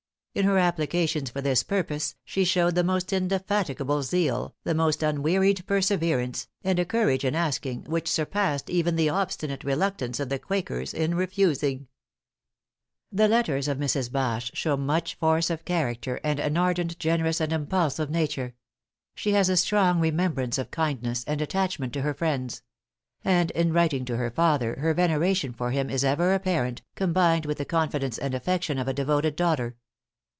[0.33, 5.65] In her applications for this purpose, she showed the most indefatigable zeal, the most unwearied
[5.67, 10.93] perseverance, and a courage in asking, which surpassed even the obstinate reluctance of the Quakers
[10.93, 11.89] in refusing."
[13.11, 14.09] The letters of Mrs.
[14.09, 18.55] Bache show much force of character, and an ardent, generous and impulsive nature.
[19.13, 22.61] She has a strong remembrance of kindness, and attachment to her friends;
[23.25, 27.57] and in writing to her father her veneration for him is ever apparent, combined with
[27.57, 29.75] the confidence and affection of a devoted daughter.